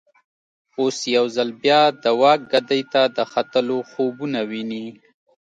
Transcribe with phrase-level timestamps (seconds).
[0.79, 4.85] اوس یو ځل بیا د واک ګدۍ ته د ختلو خوبونه ویني.